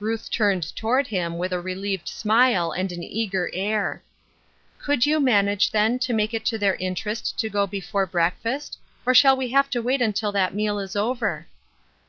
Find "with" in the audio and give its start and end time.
1.38-1.52